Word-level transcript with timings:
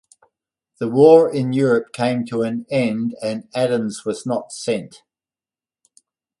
The 0.79 0.89
war 0.89 1.31
in 1.31 1.53
Europe 1.53 1.93
came 1.93 2.25
to 2.25 2.41
an 2.41 2.65
end 2.71 3.13
and 3.21 3.47
Adams 3.53 4.03
was 4.03 4.25
not 4.25 4.51
sent. 4.51 5.03